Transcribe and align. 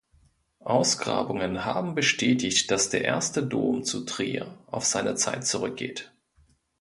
Ausgrabungen 0.65 1.63
haben 1.63 1.93
bestätigt, 1.93 2.71
dass 2.71 2.89
der 2.89 3.03
erste 3.03 3.43
Dom 3.45 3.83
zu 3.83 4.03
Trier 4.03 4.57
auf 4.65 4.83
seine 4.83 5.13
Zeit 5.13 5.45
zurückgeht. 5.45 6.11